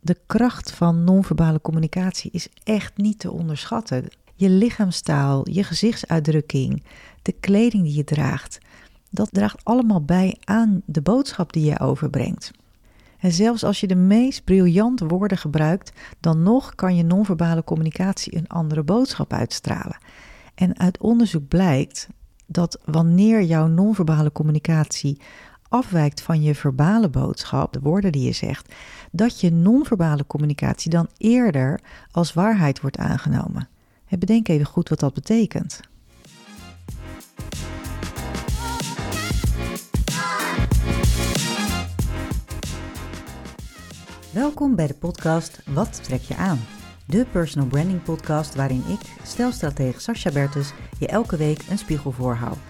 [0.00, 4.04] De kracht van non-verbale communicatie is echt niet te onderschatten.
[4.34, 6.82] Je lichaamstaal, je gezichtsuitdrukking,
[7.22, 8.58] de kleding die je draagt,
[9.10, 12.50] dat draagt allemaal bij aan de boodschap die je overbrengt.
[13.18, 18.36] En zelfs als je de meest briljante woorden gebruikt, dan nog kan je non-verbale communicatie
[18.36, 19.98] een andere boodschap uitstralen.
[20.54, 22.08] En uit onderzoek blijkt
[22.46, 25.20] dat wanneer jouw non-verbale communicatie
[25.70, 28.74] afwijkt van je verbale boodschap, de woorden die je zegt,
[29.12, 31.80] dat je non-verbale communicatie dan eerder
[32.10, 33.68] als waarheid wordt aangenomen.
[34.18, 35.80] Bedenk even goed wat dat betekent.
[44.32, 46.60] Welkom bij de podcast Wat trek je aan?
[47.06, 52.69] De personal branding podcast waarin ik, stelstratege Sascha Bertus, je elke week een spiegel voorhoud.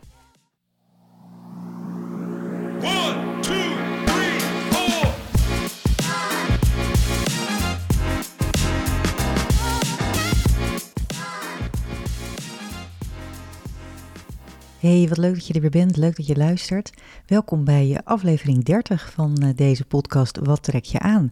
[14.81, 15.97] Hey, wat leuk dat je er weer bent.
[15.97, 16.93] Leuk dat je luistert.
[17.25, 21.31] Welkom bij aflevering 30 van eh, deze podcast Wat trek je aan?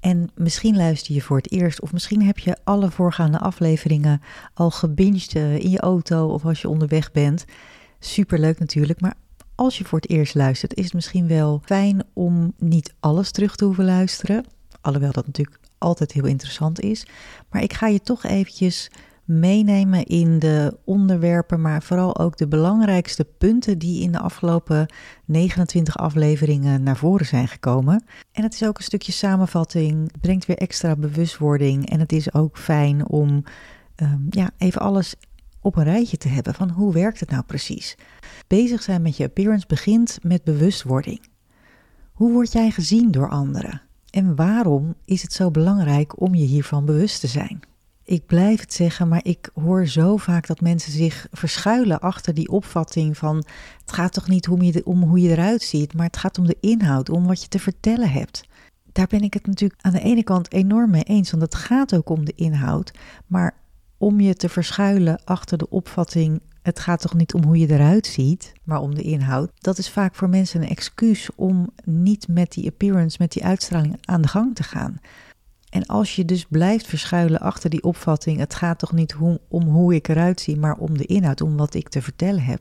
[0.00, 4.22] En misschien luister je voor het eerst, of misschien heb je alle voorgaande afleveringen
[4.54, 7.44] al gebinged eh, in je auto of als je onderweg bent.
[7.98, 9.14] Super leuk natuurlijk, maar
[9.54, 13.56] als je voor het eerst luistert, is het misschien wel fijn om niet alles terug
[13.56, 14.44] te hoeven luisteren.
[14.80, 17.06] Alhoewel dat natuurlijk altijd heel interessant is.
[17.50, 18.90] Maar ik ga je toch eventjes
[19.26, 24.92] meenemen in de onderwerpen, maar vooral ook de belangrijkste punten die in de afgelopen
[25.24, 28.04] 29 afleveringen naar voren zijn gekomen.
[28.32, 32.58] En het is ook een stukje samenvatting, brengt weer extra bewustwording en het is ook
[32.58, 33.44] fijn om
[33.96, 35.14] um, ja, even alles
[35.60, 37.96] op een rijtje te hebben van hoe werkt het nou precies.
[38.46, 41.20] Bezig zijn met je appearance begint met bewustwording.
[42.12, 43.82] Hoe word jij gezien door anderen?
[44.10, 47.60] En waarom is het zo belangrijk om je hiervan bewust te zijn?
[48.06, 52.48] Ik blijf het zeggen, maar ik hoor zo vaak dat mensen zich verschuilen achter die
[52.48, 53.36] opvatting van
[53.80, 56.46] het gaat toch niet om, je, om hoe je eruit ziet, maar het gaat om
[56.46, 58.48] de inhoud, om wat je te vertellen hebt.
[58.92, 61.94] Daar ben ik het natuurlijk aan de ene kant enorm mee eens, want het gaat
[61.94, 62.92] ook om de inhoud,
[63.26, 63.54] maar
[63.98, 68.06] om je te verschuilen achter de opvatting het gaat toch niet om hoe je eruit
[68.06, 69.50] ziet, maar om de inhoud.
[69.58, 73.98] Dat is vaak voor mensen een excuus om niet met die appearance, met die uitstraling
[74.04, 75.00] aan de gang te gaan.
[75.70, 79.16] En als je dus blijft verschuilen achter die opvatting, het gaat toch niet
[79.48, 82.60] om hoe ik eruit zie, maar om de inhoud, om wat ik te vertellen heb,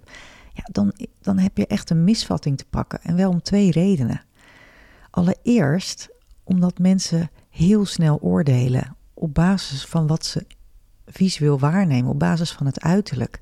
[0.54, 3.00] ja, dan, dan heb je echt een misvatting te pakken.
[3.02, 4.22] En wel om twee redenen.
[5.10, 6.10] Allereerst
[6.44, 10.46] omdat mensen heel snel oordelen op basis van wat ze
[11.06, 13.40] visueel waarnemen, op basis van het uiterlijk.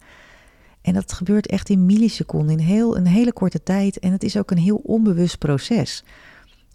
[0.82, 4.00] En dat gebeurt echt in milliseconden, in heel, een hele korte tijd.
[4.00, 6.04] En het is ook een heel onbewust proces.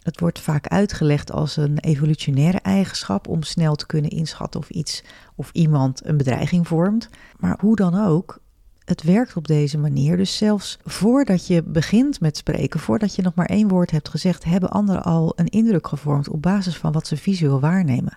[0.09, 5.05] Het wordt vaak uitgelegd als een evolutionaire eigenschap om snel te kunnen inschatten of iets
[5.35, 7.09] of iemand een bedreiging vormt.
[7.39, 8.39] Maar hoe dan ook,
[8.85, 10.17] het werkt op deze manier.
[10.17, 14.45] Dus zelfs voordat je begint met spreken, voordat je nog maar één woord hebt gezegd,
[14.45, 18.17] hebben anderen al een indruk gevormd op basis van wat ze visueel waarnemen.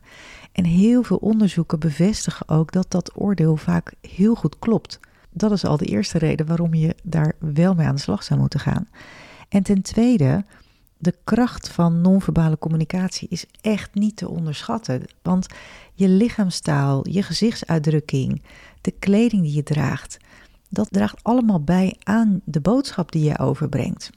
[0.51, 4.99] En heel veel onderzoeken bevestigen ook dat dat oordeel vaak heel goed klopt.
[5.29, 8.39] Dat is al de eerste reden waarom je daar wel mee aan de slag zou
[8.39, 8.87] moeten gaan.
[9.49, 10.45] En ten tweede,
[11.01, 15.03] de kracht van non-verbale communicatie is echt niet te onderschatten.
[15.21, 15.47] Want
[15.93, 18.43] je lichaamstaal, je gezichtsuitdrukking,
[18.81, 20.17] de kleding die je draagt,
[20.69, 24.09] dat draagt allemaal bij aan de boodschap die je overbrengt.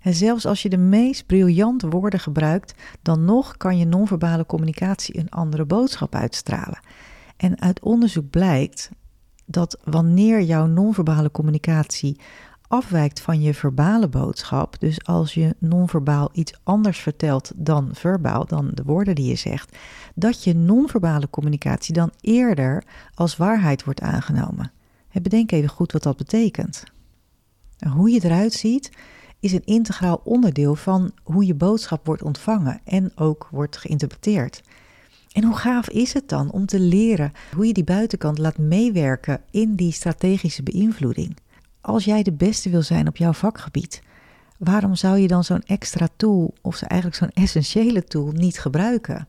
[0.00, 5.18] En zelfs als je de meest briljante woorden gebruikt, dan nog kan je non-verbale communicatie
[5.18, 6.80] een andere boodschap uitstralen.
[7.36, 8.90] En uit onderzoek blijkt
[9.46, 12.20] dat wanneer jouw non-verbale communicatie
[12.68, 18.70] afwijkt van je verbale boodschap, dus als je non-verbaal iets anders vertelt dan verbaal, dan
[18.74, 19.76] de woorden die je zegt,
[20.14, 22.84] dat je non-verbale communicatie dan eerder
[23.14, 24.72] als waarheid wordt aangenomen.
[25.22, 26.84] Bedenk even goed wat dat betekent.
[27.88, 28.90] Hoe je eruit ziet
[29.40, 34.62] is een integraal onderdeel van hoe je boodschap wordt ontvangen en ook wordt geïnterpreteerd.
[35.32, 39.40] En hoe gaaf is het dan om te leren hoe je die buitenkant laat meewerken
[39.50, 41.36] in die strategische beïnvloeding?
[41.84, 44.02] Als jij de beste wil zijn op jouw vakgebied,
[44.58, 49.28] waarom zou je dan zo'n extra tool, of eigenlijk zo'n essentiële tool, niet gebruiken?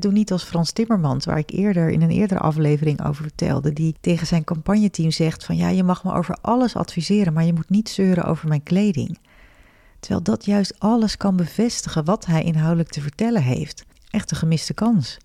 [0.00, 3.94] doe niet als Frans Timmermans, waar ik eerder in een eerdere aflevering over vertelde, die
[4.00, 7.70] tegen zijn campagneteam zegt van ja, je mag me over alles adviseren, maar je moet
[7.70, 9.18] niet zeuren over mijn kleding.
[10.00, 13.84] Terwijl dat juist alles kan bevestigen wat hij inhoudelijk te vertellen heeft.
[14.10, 15.18] Echt een gemiste kans.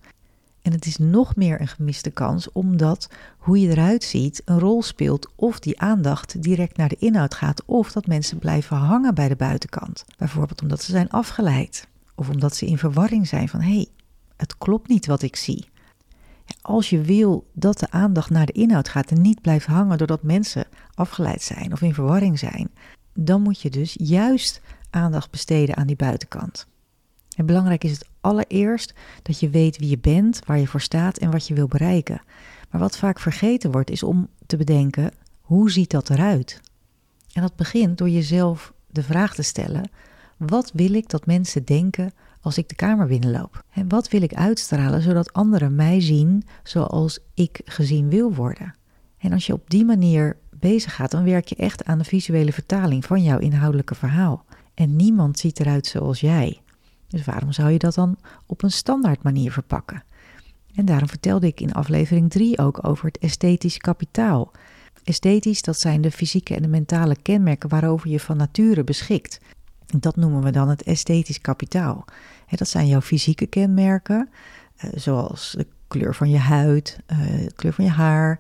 [0.67, 4.81] En het is nog meer een gemiste kans omdat hoe je eruit ziet een rol
[4.83, 9.27] speelt of die aandacht direct naar de inhoud gaat of dat mensen blijven hangen bij
[9.27, 10.05] de buitenkant.
[10.17, 13.87] Bijvoorbeeld omdat ze zijn afgeleid of omdat ze in verwarring zijn van hé, hey,
[14.37, 15.69] het klopt niet wat ik zie.
[16.61, 20.23] Als je wil dat de aandacht naar de inhoud gaat en niet blijft hangen doordat
[20.23, 22.69] mensen afgeleid zijn of in verwarring zijn,
[23.13, 26.67] dan moet je dus juist aandacht besteden aan die buitenkant.
[27.35, 31.17] En belangrijk is het allereerst dat je weet wie je bent, waar je voor staat
[31.17, 32.21] en wat je wil bereiken.
[32.69, 36.61] Maar wat vaak vergeten wordt, is om te bedenken: hoe ziet dat eruit?
[37.33, 39.89] En dat begint door jezelf de vraag te stellen:
[40.37, 43.63] wat wil ik dat mensen denken als ik de kamer binnenloop?
[43.73, 48.75] En wat wil ik uitstralen zodat anderen mij zien zoals ik gezien wil worden?
[49.17, 52.51] En als je op die manier bezig gaat, dan werk je echt aan de visuele
[52.51, 54.45] vertaling van jouw inhoudelijke verhaal.
[54.73, 56.61] En niemand ziet eruit zoals jij.
[57.07, 60.03] Dus waarom zou je dat dan op een standaard manier verpakken?
[60.75, 64.51] En daarom vertelde ik in aflevering 3 ook over het esthetisch kapitaal.
[65.03, 69.39] Esthetisch, dat zijn de fysieke en de mentale kenmerken waarover je van nature beschikt.
[69.99, 72.05] Dat noemen we dan het esthetisch kapitaal.
[72.49, 74.29] Dat zijn jouw fysieke kenmerken,
[74.75, 78.39] eh, zoals de kleur van je huid, eh, de kleur van je haar,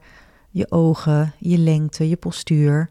[0.49, 2.89] je ogen, je lengte, je postuur.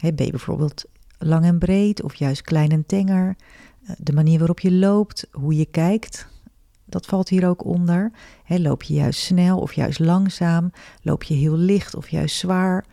[0.00, 0.84] Ben je bijvoorbeeld
[1.18, 3.36] lang en breed of juist klein en tenger?
[3.84, 6.26] Eh, de manier waarop je loopt, hoe je kijkt,
[6.84, 8.12] dat valt hier ook onder.
[8.46, 10.72] loop je juist snel of juist langzaam?
[11.02, 12.84] Loop je heel licht of juist zwaar?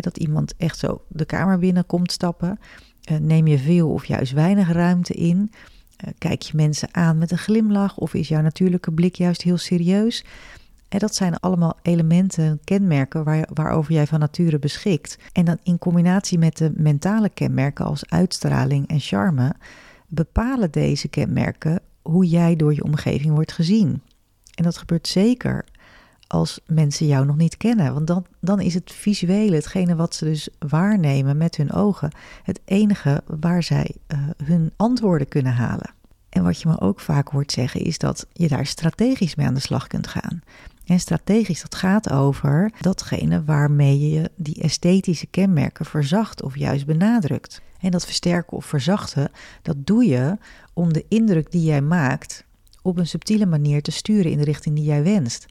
[0.00, 2.58] dat iemand echt zo de kamer binnen komt stappen.
[3.02, 5.52] Eh, neem je veel of juist weinig ruimte in?
[5.96, 9.56] Eh, kijk je mensen aan met een glimlach of is jouw natuurlijke blik juist heel
[9.56, 10.24] serieus?
[10.88, 15.18] En dat zijn allemaal elementen, kenmerken waar, waarover jij van nature beschikt.
[15.32, 19.54] En dan in combinatie met de mentale kenmerken als uitstraling en charme,
[20.14, 24.02] bepalen deze kenmerken hoe jij door je omgeving wordt gezien.
[24.54, 25.64] En dat gebeurt zeker
[26.26, 27.94] als mensen jou nog niet kennen.
[27.94, 32.12] Want dan, dan is het visuele, hetgene wat ze dus waarnemen met hun ogen,
[32.42, 35.94] het enige waar zij uh, hun antwoorden kunnen halen.
[36.28, 39.54] En wat je me ook vaak hoort zeggen is dat je daar strategisch mee aan
[39.54, 40.42] de slag kunt gaan.
[40.84, 47.62] En strategisch, dat gaat over datgene waarmee je die esthetische kenmerken verzacht of juist benadrukt.
[47.80, 49.30] En dat versterken of verzachten,
[49.62, 50.38] dat doe je
[50.72, 52.44] om de indruk die jij maakt
[52.82, 55.46] op een subtiele manier te sturen in de richting die jij wenst.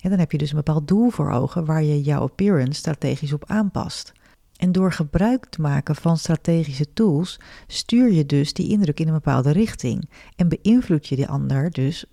[0.00, 3.32] En dan heb je dus een bepaald doel voor ogen waar je jouw appearance strategisch
[3.32, 4.12] op aanpast.
[4.56, 9.14] En door gebruik te maken van strategische tools stuur je dus die indruk in een
[9.14, 12.04] bepaalde richting en beïnvloed je de ander dus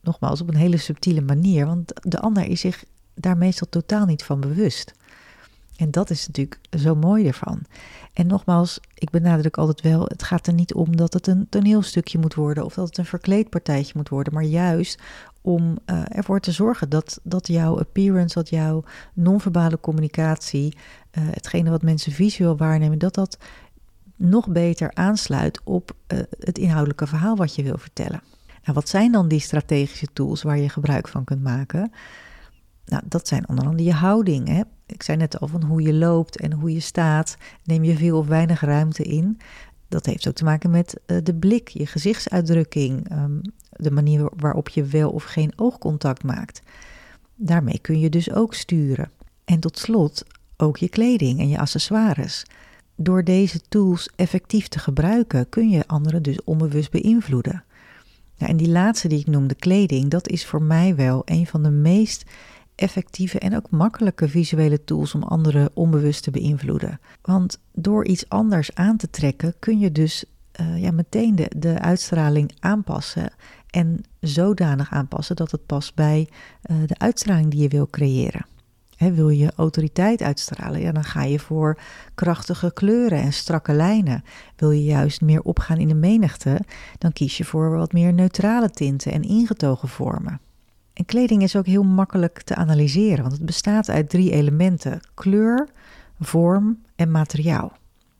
[0.00, 4.24] nogmaals op een hele subtiele manier, want de ander is zich daar meestal totaal niet
[4.24, 4.92] van bewust.
[5.76, 7.62] En dat is natuurlijk zo mooi ervan.
[8.12, 12.18] En nogmaals, ik benadruk altijd wel, het gaat er niet om dat het een toneelstukje
[12.18, 15.00] moet worden of dat het een verkleedpartijtje moet worden, maar juist
[15.40, 20.76] om uh, ervoor te zorgen dat, dat jouw appearance, dat jouw non-verbale communicatie,
[21.18, 23.38] uh, hetgene wat mensen visueel waarnemen, dat dat
[24.16, 28.22] nog beter aansluit op uh, het inhoudelijke verhaal wat je wil vertellen.
[28.62, 31.92] Nou, wat zijn dan die strategische tools waar je gebruik van kunt maken?
[32.84, 34.48] Nou, dat zijn onder andere je houding.
[34.48, 34.60] Hè?
[34.86, 37.36] Ik zei net al van hoe je loopt en hoe je staat.
[37.64, 39.40] Neem je veel of weinig ruimte in?
[39.88, 43.40] Dat heeft ook te maken met uh, de blik, je gezichtsuitdrukking, um,
[43.70, 46.62] de manier waarop je wel of geen oogcontact maakt.
[47.34, 49.10] Daarmee kun je dus ook sturen.
[49.44, 50.24] En tot slot
[50.56, 52.44] ook je kleding en je accessoires.
[52.96, 57.64] Door deze tools effectief te gebruiken kun je anderen dus onbewust beïnvloeden.
[58.48, 61.70] En die laatste die ik noemde, kleding, dat is voor mij wel een van de
[61.70, 62.24] meest
[62.74, 67.00] effectieve en ook makkelijke visuele tools om anderen onbewust te beïnvloeden.
[67.22, 70.24] Want door iets anders aan te trekken kun je dus
[70.60, 73.32] uh, ja, meteen de, de uitstraling aanpassen
[73.70, 76.28] en zodanig aanpassen dat het past bij
[76.70, 78.46] uh, de uitstraling die je wil creëren
[79.08, 81.78] wil je autoriteit uitstralen, ja, dan ga je voor
[82.14, 84.24] krachtige kleuren en strakke lijnen.
[84.56, 86.60] Wil je juist meer opgaan in de menigte,
[86.98, 90.40] dan kies je voor wat meer neutrale tinten en ingetogen vormen.
[90.92, 95.68] En kleding is ook heel makkelijk te analyseren, want het bestaat uit drie elementen: kleur,
[96.20, 97.72] vorm en materiaal.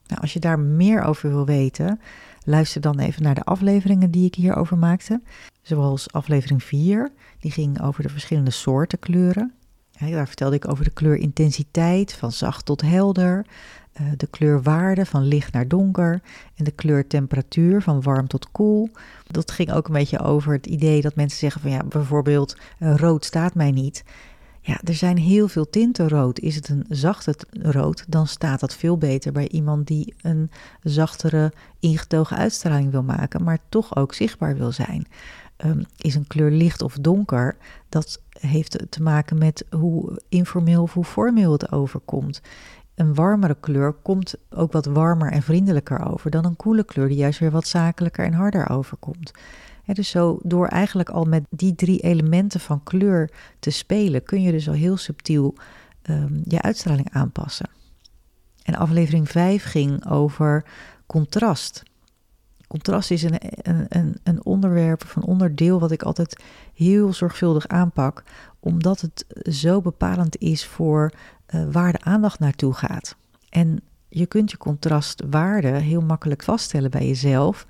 [0.06, 2.00] Nou, als je daar meer over wil weten,
[2.44, 5.20] luister dan even naar de afleveringen die ik hierover maakte.
[5.62, 9.54] Zoals aflevering 4, die ging over de verschillende soorten kleuren
[10.08, 13.46] daar vertelde ik over de kleurintensiteit, van zacht tot helder,
[14.00, 16.22] uh, de kleurwaarde van licht naar donker
[16.54, 18.90] en de kleurtemperatuur van warm tot koel.
[19.26, 22.94] Dat ging ook een beetje over het idee dat mensen zeggen van ja, bijvoorbeeld uh,
[22.96, 24.04] rood staat mij niet.
[24.62, 26.40] Ja, er zijn heel veel tinten rood.
[26.40, 30.50] Is het een zachte rood, dan staat dat veel beter bij iemand die een
[30.82, 35.06] zachtere, ingetogen uitstraling wil maken, maar toch ook zichtbaar wil zijn.
[35.60, 37.56] Ehm, is een kleur licht of donker,
[37.88, 42.40] dat heeft te maken met hoe informeel of hoe formeel het overkomt.
[42.94, 47.16] Een warmere kleur komt ook wat warmer en vriendelijker over dan een koele kleur die
[47.16, 49.32] juist weer wat zakelijker en harder overkomt.
[49.86, 54.52] dus zo door eigenlijk al met die drie elementen van kleur te spelen, kun je
[54.52, 55.54] dus al heel subtiel
[56.02, 57.70] ehm, je uitstraling aanpassen.
[58.62, 60.64] En aflevering 5 ging over
[61.06, 61.82] contrast.
[62.70, 63.38] Contrast is een,
[63.88, 66.42] een, een onderwerp of een onderdeel wat ik altijd
[66.74, 68.22] heel zorgvuldig aanpak,
[68.60, 69.24] omdat het
[69.54, 71.12] zo bepalend is voor
[71.54, 73.16] uh, waar de aandacht naartoe gaat.
[73.48, 77.66] En je kunt je contrastwaarde heel makkelijk vaststellen bij jezelf.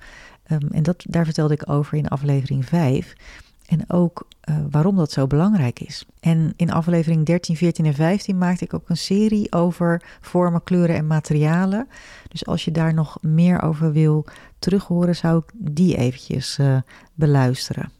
[0.51, 3.13] Um, en dat, daar vertelde ik over in aflevering 5.
[3.71, 6.05] En ook uh, waarom dat zo belangrijk is.
[6.19, 10.95] En in aflevering 13, 14 en 15 maakte ik ook een serie over vormen, kleuren
[10.95, 11.87] en materialen.
[12.27, 14.25] Dus als je daar nog meer over wil
[14.59, 16.77] terughoren, zou ik die eventjes uh,
[17.13, 17.91] beluisteren.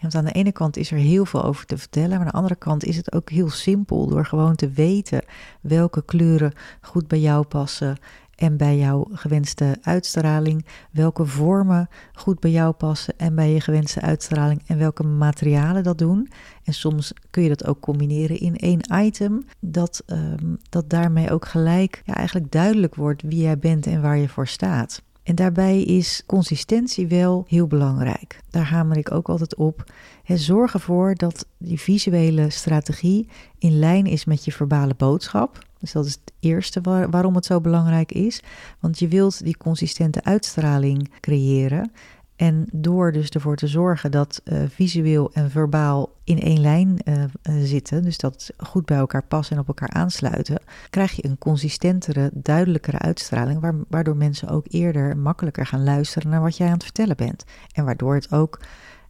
[0.00, 2.32] Want aan de ene kant is er heel veel over te vertellen, maar aan de
[2.32, 5.24] andere kant is het ook heel simpel door gewoon te weten
[5.60, 7.96] welke kleuren goed bij jou passen
[8.36, 14.00] en bij jouw gewenste uitstraling, welke vormen goed bij jou passen en bij je gewenste
[14.00, 16.28] uitstraling en welke materialen dat doen.
[16.64, 21.46] En soms kun je dat ook combineren in één item, dat, um, dat daarmee ook
[21.46, 25.02] gelijk ja, eigenlijk duidelijk wordt wie jij bent en waar je voor staat.
[25.24, 28.40] En daarbij is consistentie wel heel belangrijk.
[28.50, 29.92] Daar hamer ik ook altijd op.
[30.24, 35.58] zorg ervoor dat die visuele strategie in lijn is met je verbale boodschap.
[35.84, 38.42] Dus dat is het eerste waarom het zo belangrijk is.
[38.80, 41.90] Want je wilt die consistente uitstraling creëren.
[42.36, 47.24] En door dus ervoor te zorgen dat uh, visueel en verbaal in één lijn uh,
[47.62, 52.30] zitten, dus dat goed bij elkaar passen en op elkaar aansluiten, krijg je een consistentere,
[52.32, 57.16] duidelijkere uitstraling, waardoor mensen ook eerder makkelijker gaan luisteren naar wat jij aan het vertellen
[57.16, 57.44] bent.
[57.72, 58.60] En waardoor het ook,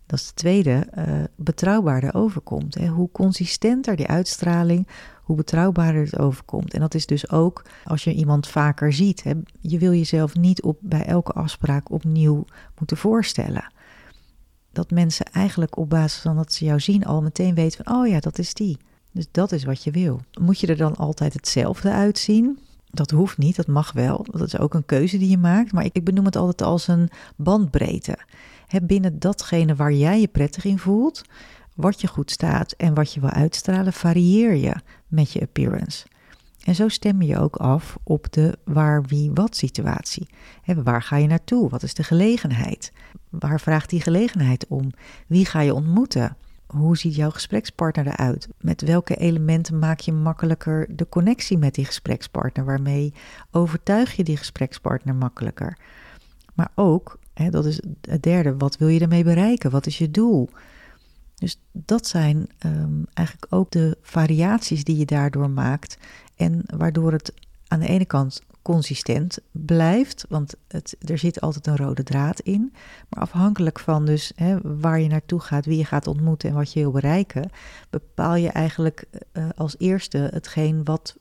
[0.07, 1.05] dat is de tweede, uh,
[1.37, 2.75] betrouwbaarder overkomt.
[2.75, 2.87] Hè?
[2.87, 4.87] Hoe consistenter die uitstraling,
[5.23, 6.75] hoe betrouwbaarder het overkomt.
[6.75, 9.23] En dat is dus ook als je iemand vaker ziet.
[9.23, 12.45] Hè, je wil jezelf niet op, bij elke afspraak opnieuw
[12.79, 13.73] moeten voorstellen.
[14.73, 18.07] Dat mensen eigenlijk op basis van dat ze jou zien al meteen weten van, oh
[18.07, 18.79] ja, dat is die.
[19.13, 20.21] Dus dat is wat je wil.
[20.41, 22.59] Moet je er dan altijd hetzelfde uitzien?
[22.91, 24.27] Dat hoeft niet, dat mag wel.
[24.31, 25.73] Dat is ook een keuze die je maakt.
[25.73, 28.19] Maar ik benoem het altijd als een bandbreedte.
[28.83, 31.23] Binnen datgene waar jij je prettig in voelt,
[31.75, 34.75] wat je goed staat en wat je wil uitstralen, varieer je
[35.09, 36.07] met je appearance.
[36.65, 40.29] En zo stem je ook af op de waar, wie, wat situatie.
[40.65, 41.69] waar ga je naartoe?
[41.69, 42.93] Wat is de gelegenheid?
[43.29, 44.91] Waar vraagt die gelegenheid om?
[45.27, 46.37] Wie ga je ontmoeten?
[46.67, 48.49] Hoe ziet jouw gesprekspartner eruit?
[48.61, 52.65] Met welke elementen maak je makkelijker de connectie met die gesprekspartner?
[52.65, 53.15] Waarmee
[53.51, 55.79] overtuig je die gesprekspartner makkelijker?
[56.55, 59.71] Maar ook, hè, dat is het derde, wat wil je ermee bereiken?
[59.71, 60.49] Wat is je doel?
[61.35, 65.99] Dus dat zijn ehm, eigenlijk ook de variaties die je daardoor maakt.
[66.37, 67.33] En waardoor het
[67.69, 72.73] aan de ene kant consistent blijft, want het, er zit altijd een rode draad in.
[73.09, 76.73] Maar afhankelijk van dus hè, waar je naartoe gaat, wie je gaat ontmoeten en wat
[76.73, 77.51] je wil bereiken,
[77.91, 81.17] bepaal je eigenlijk uh, als eerste hetgeen wat,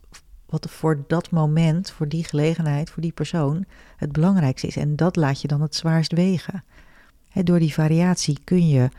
[0.54, 3.66] wat voor dat moment, voor die gelegenheid, voor die persoon
[3.98, 4.78] het belangrijkste is.
[4.78, 6.64] En dat laat je dan het zwaarst wegen.
[7.34, 8.90] Door die variatie kun je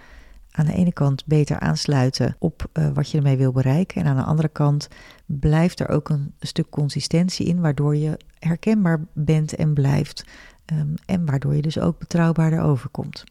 [0.51, 4.01] aan de ene kant beter aansluiten op uh, wat je ermee wil bereiken.
[4.01, 4.89] En aan de andere kant
[5.27, 10.25] blijft er ook een stuk consistentie in, waardoor je herkenbaar bent en blijft.
[10.73, 13.25] Um, en waardoor je dus ook betrouwbaarder overkomt.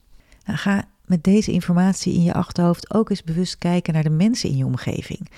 [0.45, 4.49] Nou, ga met deze informatie in je achterhoofd ook eens bewust kijken naar de mensen
[4.49, 5.29] in je omgeving.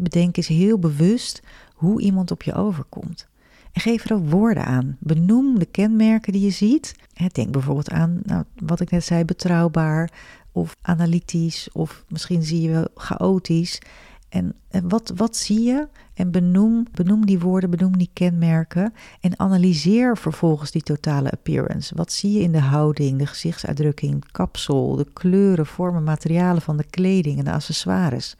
[0.00, 1.42] bedenk eens heel bewust
[1.82, 3.28] hoe iemand op je overkomt.
[3.72, 4.96] En geef er ook woorden aan.
[5.00, 6.94] Benoem de kenmerken die je ziet.
[7.32, 10.10] Denk bijvoorbeeld aan nou, wat ik net zei: betrouwbaar,
[10.52, 13.80] of analytisch of misschien zie je wel chaotisch.
[14.28, 15.88] En, en wat, wat zie je?
[16.14, 21.94] En benoem, benoem die woorden, benoem die kenmerken en analyseer vervolgens die totale appearance.
[21.94, 26.86] Wat zie je in de houding, de gezichtsuitdrukking, kapsel, de kleuren, vormen, materialen van de
[26.90, 28.36] kleding en de accessoires?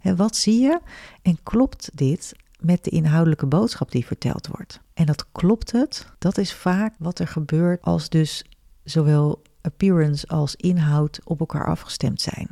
[0.00, 0.80] En wat zie je?
[1.22, 4.80] En klopt dit met de inhoudelijke boodschap die verteld wordt?
[4.94, 8.44] En dat klopt het, dat is vaak wat er gebeurt als dus
[8.84, 12.48] zowel appearance als inhoud op elkaar afgestemd zijn.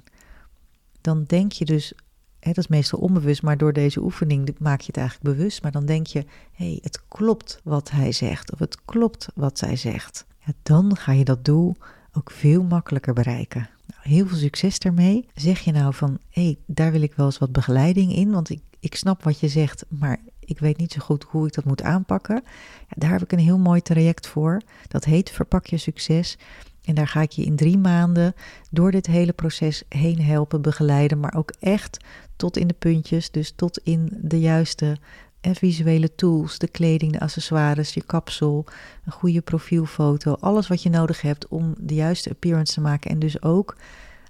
[1.01, 1.93] Dan denk je dus,
[2.39, 5.63] hè, dat is meestal onbewust, maar door deze oefening maak je het eigenlijk bewust.
[5.63, 6.19] Maar dan denk je,
[6.53, 10.27] hé, hey, het klopt wat hij zegt of het klopt wat zij zegt.
[10.39, 11.77] Ja, dan ga je dat doel
[12.13, 13.69] ook veel makkelijker bereiken.
[13.91, 15.29] Nou, heel veel succes daarmee.
[15.35, 18.51] Zeg je nou van, hé, hey, daar wil ik wel eens wat begeleiding in, want
[18.51, 21.65] ik, ik snap wat je zegt, maar ik weet niet zo goed hoe ik dat
[21.65, 22.43] moet aanpakken.
[22.79, 24.61] Ja, daar heb ik een heel mooi traject voor.
[24.89, 26.39] Dat heet Verpak je succes.
[26.85, 28.35] En daar ga ik je in drie maanden
[28.71, 32.05] door dit hele proces heen helpen, begeleiden, maar ook echt
[32.37, 34.97] tot in de puntjes, dus tot in de juiste
[35.41, 38.67] en visuele tools, de kleding, de accessoires, je kapsel,
[39.05, 43.19] een goede profielfoto, alles wat je nodig hebt om de juiste appearance te maken en
[43.19, 43.77] dus ook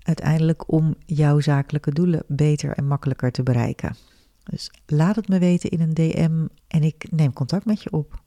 [0.03, 3.97] uiteindelijk om jouw zakelijke doelen beter en makkelijker te bereiken.
[4.45, 8.23] Dus laat het me weten in een DM en ik neem contact met je op.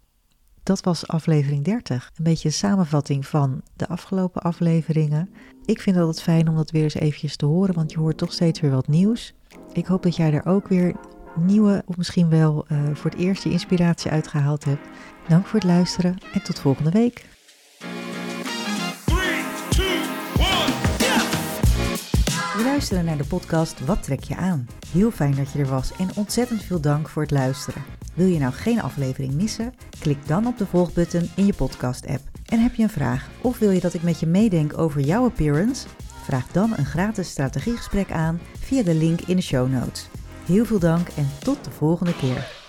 [0.63, 2.11] Dat was aflevering 30.
[2.15, 5.29] Een beetje een samenvatting van de afgelopen afleveringen.
[5.65, 8.17] Ik vind het altijd fijn om dat weer eens eventjes te horen, want je hoort
[8.17, 9.33] toch steeds weer wat nieuws.
[9.73, 10.95] Ik hoop dat jij er ook weer
[11.35, 14.87] nieuwe of misschien wel uh, voor het eerst je inspiratie uitgehaald hebt.
[15.27, 17.25] Dank voor het luisteren en tot volgende week.
[22.57, 24.67] We luisteren naar de podcast Wat trek je aan?
[24.91, 27.83] Heel fijn dat je er was en ontzettend veel dank voor het luisteren.
[28.13, 29.73] Wil je nou geen aflevering missen?
[29.99, 32.21] Klik dan op de volgbutton in je podcast-app.
[32.45, 35.25] En heb je een vraag of wil je dat ik met je meedenk over jouw
[35.25, 35.87] appearance?
[36.23, 40.09] Vraag dan een gratis strategiegesprek aan via de link in de show notes.
[40.45, 42.61] Heel veel dank en tot de volgende keer.